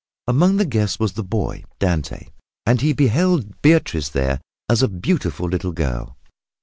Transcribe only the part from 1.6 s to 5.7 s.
Dante, and he beheld Beatrice there as a beautiful